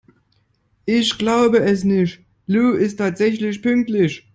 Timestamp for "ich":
0.87-1.19